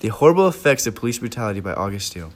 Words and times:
The 0.00 0.08
Horrible 0.08 0.48
Effects 0.48 0.86
of 0.86 0.94
Police 0.94 1.18
Brutality 1.18 1.60
by 1.60 1.74
August 1.74 2.06
Steele. 2.06 2.32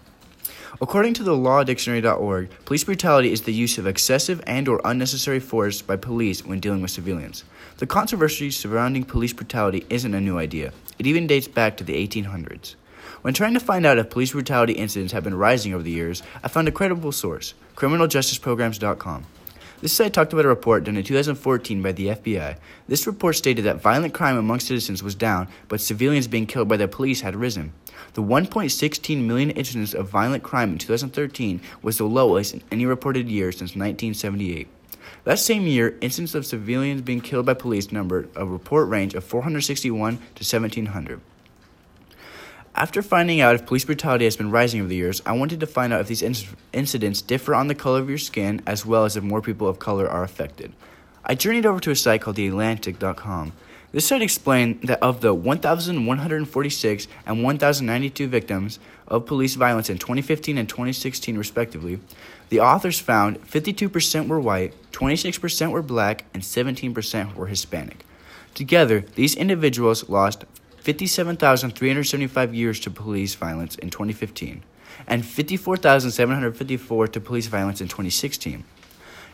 According 0.82 1.14
to 1.14 1.22
the 1.22 1.32
lawdictionary.org, 1.32 2.50
police 2.66 2.84
brutality 2.84 3.32
is 3.32 3.40
the 3.40 3.54
use 3.54 3.78
of 3.78 3.86
excessive 3.86 4.42
and 4.46 4.68
or 4.68 4.82
unnecessary 4.84 5.40
force 5.40 5.80
by 5.80 5.96
police 5.96 6.44
when 6.44 6.60
dealing 6.60 6.82
with 6.82 6.90
civilians. 6.90 7.42
The 7.78 7.86
controversy 7.86 8.50
surrounding 8.50 9.04
police 9.04 9.32
brutality 9.32 9.86
isn't 9.88 10.12
a 10.12 10.20
new 10.20 10.36
idea. 10.36 10.74
It 10.98 11.06
even 11.06 11.26
dates 11.26 11.48
back 11.48 11.78
to 11.78 11.84
the 11.84 12.06
1800s. 12.06 12.74
When 13.22 13.32
trying 13.32 13.54
to 13.54 13.60
find 13.60 13.86
out 13.86 13.96
if 13.96 14.10
police 14.10 14.32
brutality 14.32 14.74
incidents 14.74 15.14
have 15.14 15.24
been 15.24 15.34
rising 15.34 15.72
over 15.72 15.82
the 15.82 15.90
years, 15.90 16.22
I 16.42 16.48
found 16.48 16.68
a 16.68 16.72
credible 16.72 17.12
source, 17.12 17.54
criminaljusticeprograms.com. 17.76 19.24
This 19.84 19.92
site 19.92 20.14
talked 20.14 20.32
about 20.32 20.46
a 20.46 20.48
report 20.48 20.84
done 20.84 20.96
in 20.96 21.04
2014 21.04 21.82
by 21.82 21.92
the 21.92 22.06
FBI. 22.06 22.56
This 22.88 23.06
report 23.06 23.36
stated 23.36 23.66
that 23.66 23.82
violent 23.82 24.14
crime 24.14 24.38
among 24.38 24.60
citizens 24.60 25.02
was 25.02 25.14
down, 25.14 25.46
but 25.68 25.78
civilians 25.78 26.26
being 26.26 26.46
killed 26.46 26.68
by 26.68 26.78
the 26.78 26.88
police 26.88 27.20
had 27.20 27.36
risen. 27.36 27.74
The 28.14 28.22
1.16 28.22 29.26
million 29.26 29.50
incidents 29.50 29.92
of 29.92 30.08
violent 30.08 30.42
crime 30.42 30.72
in 30.72 30.78
2013 30.78 31.60
was 31.82 31.98
the 31.98 32.04
lowest 32.04 32.54
in 32.54 32.62
any 32.72 32.86
reported 32.86 33.28
year 33.28 33.52
since 33.52 33.76
1978. 33.76 34.68
That 35.24 35.38
same 35.38 35.66
year, 35.66 35.98
incidents 36.00 36.34
of 36.34 36.46
civilians 36.46 37.02
being 37.02 37.20
killed 37.20 37.44
by 37.44 37.52
police 37.52 37.92
numbered 37.92 38.30
a 38.34 38.46
report 38.46 38.88
range 38.88 39.12
of 39.12 39.22
461 39.22 40.16
to 40.16 40.22
1700. 40.22 41.20
After 42.84 43.00
finding 43.00 43.40
out 43.40 43.54
if 43.54 43.64
police 43.64 43.86
brutality 43.86 44.26
has 44.26 44.36
been 44.36 44.50
rising 44.50 44.80
over 44.80 44.90
the 44.90 44.94
years, 44.94 45.22
I 45.24 45.32
wanted 45.32 45.58
to 45.60 45.66
find 45.66 45.90
out 45.90 46.02
if 46.02 46.08
these 46.08 46.20
inc- 46.20 46.54
incidents 46.74 47.22
differ 47.22 47.54
on 47.54 47.68
the 47.68 47.74
color 47.74 47.98
of 47.98 48.10
your 48.10 48.18
skin 48.18 48.60
as 48.66 48.84
well 48.84 49.06
as 49.06 49.16
if 49.16 49.24
more 49.24 49.40
people 49.40 49.66
of 49.66 49.78
color 49.78 50.06
are 50.06 50.22
affected. 50.22 50.70
I 51.24 51.34
journeyed 51.34 51.64
over 51.64 51.80
to 51.80 51.92
a 51.92 51.96
site 51.96 52.20
called 52.20 52.36
TheAtlantic.com. 52.36 53.54
This 53.92 54.06
site 54.06 54.20
explained 54.20 54.82
that 54.82 55.02
of 55.02 55.22
the 55.22 55.32
1,146 55.32 57.08
and 57.24 57.42
1,092 57.42 58.28
victims 58.28 58.78
of 59.08 59.24
police 59.24 59.54
violence 59.54 59.88
in 59.88 59.96
2015 59.96 60.58
and 60.58 60.68
2016, 60.68 61.38
respectively, 61.38 62.00
the 62.50 62.60
authors 62.60 63.00
found 63.00 63.40
52% 63.46 64.28
were 64.28 64.38
white, 64.38 64.74
26% 64.92 65.70
were 65.70 65.80
black, 65.80 66.26
and 66.34 66.42
17% 66.42 67.34
were 67.34 67.46
Hispanic. 67.46 68.04
Together, 68.52 69.06
these 69.14 69.34
individuals 69.34 70.10
lost 70.10 70.44
57,375 70.84 72.54
years 72.54 72.78
to 72.80 72.90
police 72.90 73.34
violence 73.34 73.74
in 73.76 73.88
2015 73.88 74.62
and 75.06 75.24
54,754 75.24 77.08
to 77.08 77.20
police 77.20 77.46
violence 77.46 77.80
in 77.80 77.88
2016. 77.88 78.64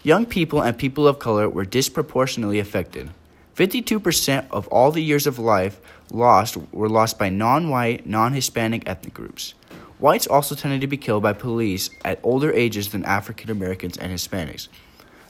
Young 0.04 0.26
people 0.26 0.62
and 0.62 0.78
people 0.78 1.08
of 1.08 1.18
color 1.18 1.48
were 1.48 1.64
disproportionately 1.64 2.60
affected. 2.60 3.10
52% 3.56 4.46
of 4.52 4.68
all 4.68 4.92
the 4.92 5.02
years 5.02 5.26
of 5.26 5.40
life 5.40 5.80
lost 6.12 6.56
were 6.70 6.88
lost 6.88 7.18
by 7.18 7.28
non 7.28 7.68
white, 7.68 8.06
non 8.06 8.32
Hispanic 8.32 8.88
ethnic 8.88 9.12
groups. 9.12 9.54
Whites 9.98 10.28
also 10.28 10.54
tended 10.54 10.80
to 10.82 10.86
be 10.86 10.96
killed 10.96 11.24
by 11.24 11.32
police 11.32 11.90
at 12.04 12.20
older 12.22 12.52
ages 12.52 12.90
than 12.90 13.04
African 13.04 13.50
Americans 13.50 13.96
and 13.96 14.12
Hispanics, 14.12 14.68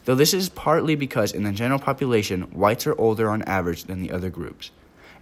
though 0.04 0.14
this 0.14 0.34
is 0.34 0.50
partly 0.50 0.96
because 0.96 1.32
in 1.32 1.44
the 1.44 1.52
general 1.52 1.80
population, 1.80 2.42
whites 2.52 2.86
are 2.86 3.00
older 3.00 3.30
on 3.30 3.40
average 3.44 3.84
than 3.84 4.02
the 4.02 4.12
other 4.12 4.28
groups. 4.28 4.70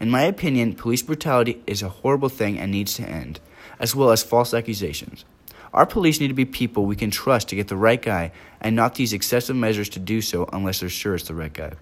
In 0.01 0.11
my 0.11 0.23
opinion, 0.23 0.75
police 0.75 1.03
brutality 1.03 1.63
is 1.67 1.83
a 1.83 1.89
horrible 1.89 2.29
thing 2.29 2.59
and 2.59 2.71
needs 2.71 2.95
to 2.95 3.09
end, 3.09 3.41
as 3.81 3.97
well 3.97 4.11
as 4.11 4.23
false 4.23 4.55
accusations. 4.55 5.25
Our 5.73 5.87
police 5.87 6.21
need 6.21 6.29
to 6.29 6.35
be 6.35 6.45
people 6.45 6.87
we 6.87 6.97
can 6.97 7.11
trust 7.11 7.49
to 7.49 7.57
get 7.57 7.69
the 7.69 7.77
right 7.77 8.01
guy 8.01 8.33
and 8.61 8.77
not 8.77 8.95
these 8.95 9.13
excessive 9.13 9.57
measures 9.57 9.89
to 9.91 9.99
do 9.99 10.21
so 10.21 10.49
unless 10.53 10.81
they're 10.81 10.89
sure 10.89 11.15
it's 11.15 11.29
the 11.29 11.35
right 11.35 11.53
guy. 11.53 11.73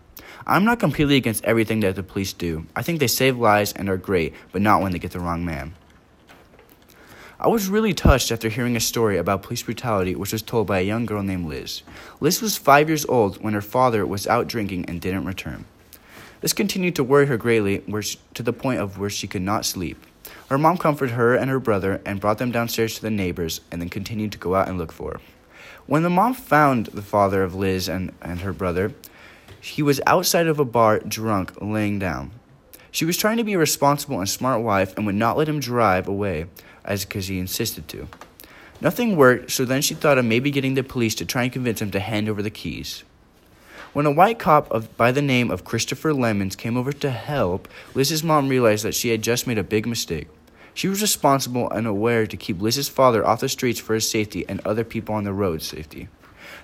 I'm 0.47 0.65
not 0.65 0.81
completely 0.81 1.17
against 1.17 1.45
everything 1.45 1.81
that 1.81 1.95
the 1.95 2.03
police 2.03 2.33
do. 2.33 2.67
I 2.75 2.83
think 2.83 3.01
they 3.01 3.07
save 3.07 3.37
lives 3.37 3.73
and 3.73 3.89
are 3.89 3.97
great, 3.97 4.35
but 4.51 4.63
not 4.63 4.81
when 4.81 4.93
they 4.93 4.99
get 4.99 5.13
the 5.13 5.21
wrong 5.21 5.45
man. 5.45 5.75
I 7.39 7.49
was 7.49 7.69
really 7.69 7.93
touched 7.93 8.33
after 8.33 8.49
hearing 8.49 8.77
a 8.77 8.81
story 8.81 9.19
about 9.19 9.43
police 9.43 9.63
brutality 9.63 10.15
which 10.15 10.33
was 10.33 10.43
told 10.43 10.67
by 10.67 10.79
a 10.79 10.83
young 10.83 11.05
girl 11.05 11.23
named 11.23 11.47
Liz. 11.47 11.83
Liz 12.19 12.41
was 12.41 12.57
five 12.57 12.89
years 12.89 13.05
old 13.07 13.43
when 13.43 13.53
her 13.53 13.61
father 13.61 14.07
was 14.07 14.27
out 14.27 14.47
drinking 14.47 14.87
and 14.87 15.03
didn't 15.03 15.27
return. 15.27 15.67
This 16.41 16.53
continued 16.53 16.95
to 16.97 17.05
worry 17.05 17.27
her 17.27 17.37
greatly 17.37 17.83
to 18.35 18.43
the 18.43 18.53
point 18.53 18.81
of 18.81 18.99
where 18.99 19.11
she 19.11 19.27
could 19.27 19.43
not 19.43 19.65
sleep. 19.65 20.05
Her 20.49 20.59
mom 20.59 20.77
comforted 20.77 21.15
her 21.15 21.35
and 21.35 21.51
her 21.51 21.59
brother 21.59 22.01
and 22.05 22.21
brought 22.21 22.39
them 22.39 22.53
downstairs 22.53 22.95
to 22.97 23.03
the 23.03 23.11
neighbors 23.11 23.61
and 23.71 23.81
then 23.81 23.89
continued 23.89 24.33
to 24.33 24.39
go 24.39 24.55
out 24.55 24.69
and 24.69 24.79
look 24.79 24.93
for 24.93 25.13
her. 25.13 25.21
When 25.87 26.03
the 26.03 26.11
mom 26.11 26.35
found 26.35 26.87
the 26.87 27.03
father 27.03 27.43
of 27.43 27.55
Liz 27.55 27.89
and, 27.89 28.13
and 28.21 28.41
her 28.41 28.53
brother, 28.53 28.93
he 29.61 29.83
was 29.83 30.01
outside 30.07 30.47
of 30.47 30.59
a 30.59 30.65
bar 30.65 30.99
drunk, 31.01 31.53
laying 31.61 31.99
down. 31.99 32.33
She 32.91 33.05
was 33.05 33.17
trying 33.17 33.37
to 33.37 33.45
be 33.45 33.55
a 33.55 33.59
responsible 33.59 34.19
and 34.19 34.29
smart 34.29 34.63
wife 34.63 34.97
and 34.97 35.07
would 35.07 35.15
not 35.15 35.37
let 35.37 35.49
him 35.49 35.61
drive 35.61 36.09
away 36.09 36.47
as 36.85 37.05
because 37.05 37.29
he 37.29 37.39
insisted 37.39 37.89
to. 37.89 38.09
Nothing 38.81 39.17
worked, 39.17 39.51
so 39.51 39.65
then 39.65 39.83
she 39.83 39.95
thought 39.95 40.19
of 40.19 40.25
maybe 40.25 40.51
getting 40.51 40.75
the 40.75 40.83
police 40.83 41.15
to 41.17 41.25
try 41.25 41.45
and 41.45 41.53
convince 41.53 41.83
him 41.83 41.91
to 41.91 42.01
hand 42.01 42.29
over 42.29 42.43
the 42.43 42.51
keys. 42.51 43.05
When 43.97 44.05
a 44.05 44.11
white 44.11 44.39
cop 44.39 44.71
of, 44.71 44.95
by 44.99 45.11
the 45.11 45.23
name 45.23 45.51
of 45.51 45.65
Christopher 45.65 46.13
Lemons 46.13 46.55
came 46.55 46.77
over 46.77 46.93
to 46.93 47.11
help, 47.11 47.67
Liz's 47.95 48.23
mom 48.23 48.51
realized 48.51 48.85
that 48.85 48.95
she 48.95 49.09
had 49.09 49.23
just 49.23 49.47
made 49.47 49.57
a 49.57 49.65
big 49.65 49.87
mistake. 49.87 50.29
She 50.75 50.87
was 50.87 51.01
responsible 51.01 51.71
and 51.71 51.87
aware 51.87 52.27
to 52.27 52.37
keep 52.37 52.61
Liz's 52.61 52.91
father 52.91 53.27
off 53.27 53.41
the 53.41 53.49
streets 53.49 53.81
for 53.81 53.95
his 53.95 54.07
safety 54.07 54.45
and 54.51 54.61
other 54.67 54.85
people 54.85 55.15
on 55.15 55.25
the 55.25 55.33
road 55.33 55.63
safety. 55.63 56.09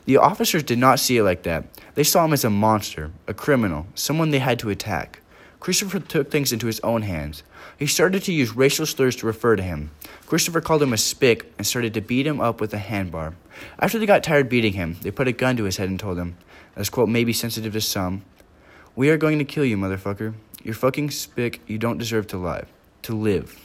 The 0.04 0.18
officers 0.18 0.62
did 0.62 0.76
not 0.76 1.00
see 1.00 1.16
it 1.16 1.22
like 1.22 1.44
that. 1.44 1.64
They 1.94 2.04
saw 2.04 2.26
him 2.26 2.34
as 2.34 2.44
a 2.44 2.50
monster, 2.50 3.12
a 3.26 3.32
criminal, 3.32 3.86
someone 3.94 4.30
they 4.30 4.38
had 4.38 4.58
to 4.58 4.68
attack. 4.68 5.21
Christopher 5.62 6.00
took 6.00 6.28
things 6.28 6.52
into 6.52 6.66
his 6.66 6.80
own 6.80 7.02
hands. 7.02 7.44
He 7.78 7.86
started 7.86 8.24
to 8.24 8.32
use 8.32 8.56
racial 8.56 8.84
slurs 8.84 9.14
to 9.14 9.26
refer 9.26 9.54
to 9.54 9.62
him. 9.62 9.92
Christopher 10.26 10.60
called 10.60 10.82
him 10.82 10.92
a 10.92 10.96
spick 10.96 11.52
and 11.56 11.64
started 11.64 11.94
to 11.94 12.00
beat 12.00 12.26
him 12.26 12.40
up 12.40 12.60
with 12.60 12.74
a 12.74 12.78
handbar. 12.78 13.34
After 13.78 14.00
they 14.00 14.06
got 14.06 14.24
tired 14.24 14.48
beating 14.48 14.72
him, 14.72 14.96
they 15.02 15.12
put 15.12 15.28
a 15.28 15.32
gun 15.32 15.56
to 15.58 15.62
his 15.62 15.76
head 15.76 15.88
and 15.88 16.00
told 16.00 16.18
him, 16.18 16.36
as 16.74 16.90
quote 16.90 17.08
may 17.08 17.22
be 17.22 17.32
sensitive 17.32 17.74
to 17.74 17.80
some. 17.80 18.24
We 18.96 19.08
are 19.10 19.16
going 19.16 19.38
to 19.38 19.44
kill 19.44 19.64
you, 19.64 19.76
motherfucker. 19.76 20.34
You're 20.64 20.74
fucking 20.74 21.12
spick. 21.12 21.60
You 21.68 21.78
don't 21.78 21.96
deserve 21.96 22.26
to 22.28 22.38
live. 22.38 22.66
To 23.02 23.14
live. 23.14 23.56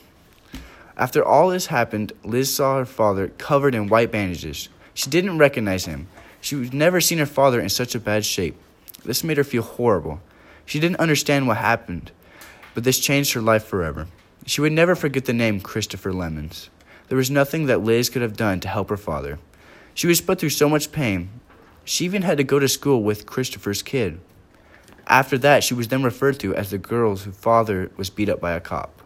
After 0.96 1.26
all 1.26 1.50
this 1.50 1.66
happened, 1.66 2.14
Liz 2.24 2.54
saw 2.54 2.78
her 2.78 2.86
father 2.86 3.30
covered 3.40 3.74
in 3.74 3.88
white 3.88 4.12
bandages. 4.12 4.70
She 4.94 5.10
didn't 5.10 5.40
recognize 5.40 5.86
him. 5.86 6.10
She 6.42 6.64
had 6.64 6.76
never 6.76 7.02
seen 7.02 7.18
her 7.18 7.26
father 7.26 7.60
in 7.60 7.70
such 7.70 7.96
a 7.96 8.00
bad 8.00 8.24
shape. 8.24 8.56
This 9.04 9.24
made 9.24 9.38
her 9.38 9.44
feel 9.44 9.64
horrible. 9.64 10.22
She 10.68 10.80
didn't 10.80 11.00
understand 11.00 11.48
what 11.48 11.58
happened, 11.58 12.12
but 12.76 12.84
this 12.84 13.00
changed 13.00 13.34
her 13.34 13.42
life 13.42 13.66
forever. 13.66 14.06
She 14.46 14.62
would 14.62 14.74
never 14.74 14.94
forget 14.94 15.26
the 15.26 15.34
name 15.34 15.60
Christopher 15.60 16.14
Lemons. 16.14 16.70
There 17.08 17.18
was 17.18 17.32
nothing 17.32 17.66
that 17.66 17.84
Liz 17.84 18.10
could 18.10 18.22
have 18.22 18.38
done 18.38 18.60
to 18.60 18.68
help 18.68 18.90
her 18.90 18.98
father. 18.98 19.40
She 19.96 20.06
was 20.06 20.22
put 20.22 20.40
through 20.40 20.50
so 20.50 20.70
much 20.70 20.92
pain, 20.92 21.32
she 21.88 22.04
even 22.04 22.24
had 22.24 22.38
to 22.38 22.44
go 22.44 22.60
to 22.60 22.68
school 22.68 23.02
with 23.02 23.26
Christopher's 23.26 23.82
kid. 23.82 24.20
After 25.08 25.38
that, 25.38 25.64
she 25.64 25.74
was 25.74 25.88
then 25.88 26.04
referred 26.04 26.38
to 26.42 26.54
as 26.54 26.70
the 26.70 26.78
girl 26.78 27.16
whose 27.16 27.34
father 27.34 27.90
was 27.96 28.10
beat 28.10 28.28
up 28.28 28.42
by 28.42 28.52
a 28.52 28.60
cop. 28.60 29.02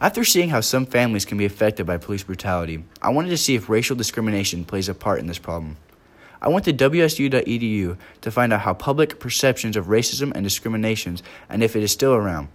After 0.00 0.24
seeing 0.24 0.48
how 0.48 0.62
some 0.62 0.86
families 0.86 1.26
can 1.26 1.36
be 1.36 1.44
affected 1.44 1.84
by 1.84 1.98
police 1.98 2.22
brutality, 2.22 2.84
I 3.02 3.10
wanted 3.10 3.28
to 3.28 3.36
see 3.36 3.54
if 3.54 3.68
racial 3.68 3.94
discrimination 3.94 4.64
plays 4.64 4.88
a 4.88 4.94
part 4.94 5.20
in 5.20 5.26
this 5.26 5.38
problem. 5.38 5.76
I 6.42 6.48
went 6.48 6.64
to 6.64 6.72
wsu.edu 6.72 7.96
to 8.22 8.30
find 8.32 8.52
out 8.52 8.62
how 8.62 8.74
public 8.74 9.20
perceptions 9.20 9.76
of 9.76 9.86
racism 9.86 10.32
and 10.34 10.42
discriminations 10.42 11.22
and 11.48 11.62
if 11.62 11.76
it 11.76 11.84
is 11.84 11.92
still 11.92 12.14
around. 12.14 12.48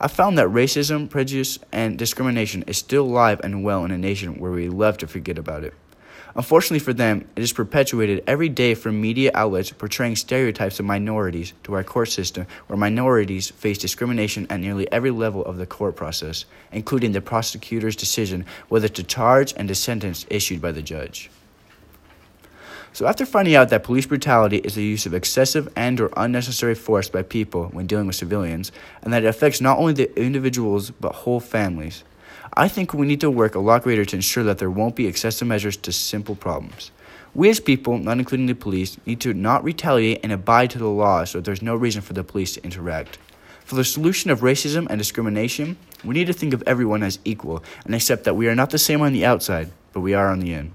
I 0.00 0.08
found 0.08 0.36
that 0.38 0.48
racism, 0.48 1.08
prejudice, 1.08 1.60
and 1.70 1.96
discrimination 1.96 2.64
is 2.66 2.78
still 2.78 3.04
alive 3.04 3.40
and 3.44 3.62
well 3.62 3.84
in 3.84 3.92
a 3.92 3.96
nation 3.96 4.40
where 4.40 4.50
we 4.50 4.68
love 4.68 4.98
to 4.98 5.06
forget 5.06 5.38
about 5.38 5.62
it. 5.62 5.72
Unfortunately 6.34 6.80
for 6.80 6.92
them, 6.92 7.28
it 7.36 7.44
is 7.44 7.52
perpetuated 7.52 8.24
every 8.26 8.48
day 8.48 8.74
from 8.74 9.00
media 9.00 9.30
outlets 9.34 9.70
portraying 9.70 10.16
stereotypes 10.16 10.80
of 10.80 10.86
minorities 10.86 11.52
to 11.62 11.74
our 11.74 11.84
court 11.84 12.08
system, 12.08 12.48
where 12.66 12.76
minorities 12.76 13.52
face 13.52 13.78
discrimination 13.78 14.48
at 14.50 14.58
nearly 14.58 14.90
every 14.90 15.12
level 15.12 15.44
of 15.44 15.58
the 15.58 15.66
court 15.66 15.94
process, 15.94 16.44
including 16.72 17.12
the 17.12 17.20
prosecutor's 17.20 17.94
decision 17.94 18.44
whether 18.68 18.88
to 18.88 19.04
charge 19.04 19.54
and 19.56 19.70
the 19.70 19.76
sentence 19.76 20.26
issued 20.28 20.60
by 20.60 20.72
the 20.72 20.82
judge. 20.82 21.30
So 22.94 23.06
after 23.06 23.24
finding 23.24 23.54
out 23.54 23.70
that 23.70 23.84
police 23.84 24.04
brutality 24.04 24.58
is 24.58 24.74
the 24.74 24.82
use 24.82 25.06
of 25.06 25.14
excessive 25.14 25.66
and 25.74 25.98
or 25.98 26.10
unnecessary 26.14 26.74
force 26.74 27.08
by 27.08 27.22
people 27.22 27.68
when 27.68 27.86
dealing 27.86 28.06
with 28.06 28.16
civilians 28.16 28.70
and 29.00 29.12
that 29.12 29.24
it 29.24 29.28
affects 29.28 29.62
not 29.62 29.78
only 29.78 29.94
the 29.94 30.20
individuals 30.20 30.90
but 30.90 31.14
whole 31.14 31.40
families, 31.40 32.04
I 32.52 32.68
think 32.68 32.92
we 32.92 33.06
need 33.06 33.22
to 33.22 33.30
work 33.30 33.54
a 33.54 33.60
lot 33.60 33.82
greater 33.82 34.04
to 34.04 34.16
ensure 34.16 34.44
that 34.44 34.58
there 34.58 34.70
won't 34.70 34.94
be 34.94 35.06
excessive 35.06 35.48
measures 35.48 35.78
to 35.78 35.92
simple 35.92 36.34
problems. 36.34 36.90
We 37.34 37.48
as 37.48 37.60
people, 37.60 37.96
not 37.96 38.18
including 38.18 38.44
the 38.44 38.54
police, 38.54 38.98
need 39.06 39.22
to 39.22 39.32
not 39.32 39.64
retaliate 39.64 40.20
and 40.22 40.30
abide 40.30 40.68
to 40.72 40.78
the 40.78 40.88
law 40.88 41.24
so 41.24 41.40
there's 41.40 41.62
no 41.62 41.74
reason 41.74 42.02
for 42.02 42.12
the 42.12 42.22
police 42.22 42.54
to 42.54 42.64
interact. 42.64 43.16
For 43.64 43.74
the 43.74 43.84
solution 43.84 44.30
of 44.30 44.40
racism 44.40 44.86
and 44.90 44.98
discrimination, 44.98 45.78
we 46.04 46.14
need 46.14 46.26
to 46.26 46.34
think 46.34 46.52
of 46.52 46.62
everyone 46.66 47.02
as 47.02 47.20
equal 47.24 47.64
and 47.86 47.94
accept 47.94 48.24
that 48.24 48.36
we 48.36 48.48
are 48.48 48.54
not 48.54 48.68
the 48.68 48.78
same 48.78 49.00
on 49.00 49.14
the 49.14 49.24
outside, 49.24 49.72
but 49.94 50.00
we 50.00 50.12
are 50.12 50.28
on 50.28 50.40
the 50.40 50.52
end. 50.52 50.72